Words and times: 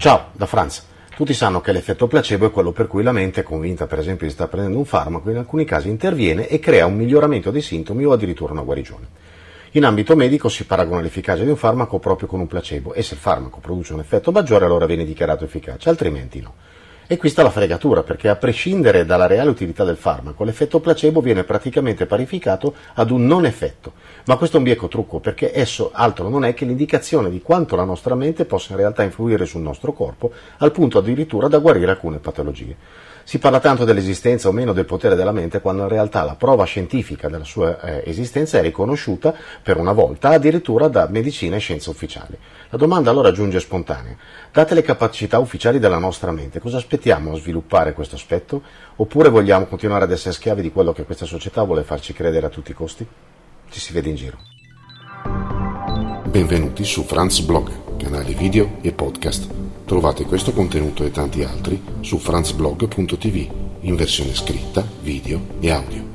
Ciao, 0.00 0.28
da 0.32 0.46
Franz. 0.46 0.86
Tutti 1.14 1.34
sanno 1.34 1.60
che 1.60 1.72
l'effetto 1.72 2.06
placebo 2.06 2.46
è 2.46 2.50
quello 2.50 2.72
per 2.72 2.86
cui 2.86 3.02
la 3.02 3.12
mente, 3.12 3.42
convinta 3.42 3.86
per 3.86 3.98
esempio 3.98 4.26
di 4.26 4.32
stare 4.32 4.48
prendendo 4.48 4.78
un 4.78 4.86
farmaco, 4.86 5.28
in 5.28 5.36
alcuni 5.36 5.66
casi 5.66 5.90
interviene 5.90 6.48
e 6.48 6.58
crea 6.58 6.86
un 6.86 6.94
miglioramento 6.94 7.50
dei 7.50 7.60
sintomi 7.60 8.06
o 8.06 8.12
addirittura 8.12 8.52
una 8.52 8.62
guarigione. 8.62 9.06
In 9.72 9.84
ambito 9.84 10.16
medico 10.16 10.48
si 10.48 10.64
paragona 10.64 11.02
l'efficacia 11.02 11.42
di 11.42 11.50
un 11.50 11.56
farmaco 11.56 11.98
proprio 11.98 12.28
con 12.28 12.40
un 12.40 12.46
placebo 12.46 12.94
e 12.94 13.02
se 13.02 13.12
il 13.12 13.20
farmaco 13.20 13.58
produce 13.58 13.92
un 13.92 14.00
effetto 14.00 14.32
maggiore 14.32 14.64
allora 14.64 14.86
viene 14.86 15.04
dichiarato 15.04 15.44
efficace, 15.44 15.90
altrimenti 15.90 16.40
no. 16.40 16.54
E 17.12 17.16
qui 17.16 17.28
sta 17.28 17.42
la 17.42 17.50
fregatura, 17.50 18.04
perché 18.04 18.28
a 18.28 18.36
prescindere 18.36 19.04
dalla 19.04 19.26
reale 19.26 19.50
utilità 19.50 19.82
del 19.82 19.96
farmaco, 19.96 20.44
l'effetto 20.44 20.78
placebo 20.78 21.20
viene 21.20 21.42
praticamente 21.42 22.06
parificato 22.06 22.72
ad 22.94 23.10
un 23.10 23.26
non 23.26 23.46
effetto. 23.46 23.94
Ma 24.26 24.36
questo 24.36 24.54
è 24.54 24.58
un 24.58 24.64
bieco 24.64 24.86
trucco, 24.86 25.18
perché 25.18 25.50
esso 25.52 25.90
altro 25.92 26.28
non 26.28 26.44
è 26.44 26.54
che 26.54 26.64
l'indicazione 26.64 27.28
di 27.28 27.42
quanto 27.42 27.74
la 27.74 27.82
nostra 27.82 28.14
mente 28.14 28.44
possa 28.44 28.74
in 28.74 28.78
realtà 28.78 29.02
influire 29.02 29.44
sul 29.44 29.60
nostro 29.60 29.92
corpo, 29.92 30.30
al 30.58 30.70
punto 30.70 30.98
addirittura 30.98 31.48
da 31.48 31.58
guarire 31.58 31.90
alcune 31.90 32.18
patologie. 32.18 32.76
Si 33.24 33.38
parla 33.38 33.60
tanto 33.60 33.84
dell'esistenza 33.84 34.48
o 34.48 34.52
meno 34.52 34.72
del 34.72 34.86
potere 34.86 35.14
della 35.14 35.30
mente 35.30 35.60
quando 35.60 35.82
in 35.82 35.88
realtà 35.88 36.24
la 36.24 36.34
prova 36.34 36.64
scientifica 36.64 37.28
della 37.28 37.44
sua 37.44 37.80
eh, 37.80 38.02
esistenza 38.06 38.58
è 38.58 38.62
riconosciuta 38.62 39.34
per 39.62 39.76
una 39.76 39.92
volta 39.92 40.30
addirittura 40.30 40.88
da 40.88 41.06
medicina 41.08 41.56
e 41.56 41.60
scienze 41.60 41.90
ufficiali. 41.90 42.36
La 42.70 42.78
domanda 42.78 43.10
allora 43.10 43.30
giunge 43.30 43.60
spontanea. 43.60 44.16
Date 44.52 44.74
le 44.74 44.82
capacità 44.82 45.38
ufficiali 45.38 45.78
della 45.78 45.98
nostra 45.98 46.32
mente, 46.32 46.60
cosa 46.60 46.80
aspettiamo 47.00 47.32
a 47.32 47.38
sviluppare 47.38 47.94
questo 47.94 48.16
aspetto? 48.16 48.62
Oppure 48.96 49.30
vogliamo 49.30 49.64
continuare 49.64 50.04
ad 50.04 50.12
essere 50.12 50.34
schiavi 50.34 50.60
di 50.60 50.70
quello 50.70 50.92
che 50.92 51.04
questa 51.04 51.24
società 51.24 51.62
vuole 51.62 51.82
farci 51.82 52.12
credere 52.12 52.46
a 52.46 52.50
tutti 52.50 52.72
i 52.72 52.74
costi? 52.74 53.06
Ci 53.70 53.80
si 53.80 53.92
vede 53.94 54.10
in 54.10 54.16
giro. 54.16 54.38
Benvenuti 56.28 56.84
su 56.84 57.02
Franz 57.04 57.40
Blog, 57.40 57.96
canale 57.96 58.34
video 58.34 58.76
e 58.82 58.92
podcast 58.92 59.48
Trovate 59.86 60.24
questo 60.24 60.52
contenuto 60.52 61.04
e 61.04 61.10
tanti 61.10 61.42
altri 61.42 61.82
su 62.00 62.18
franzblog.tv 62.18 63.50
in 63.80 63.96
versione 63.96 64.34
scritta, 64.34 64.86
video 65.00 65.40
e 65.58 65.70
audio. 65.72 66.09